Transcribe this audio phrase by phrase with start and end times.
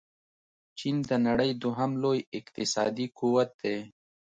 [0.77, 3.77] چين د نړۍ دوهم لوی اقتصادي قوت دې.